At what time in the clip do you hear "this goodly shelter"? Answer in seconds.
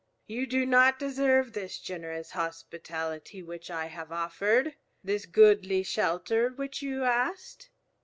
5.03-6.49